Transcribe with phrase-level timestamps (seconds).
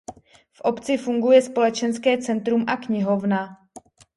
[0.51, 3.57] V obci funguje společenské centrum a knihovna.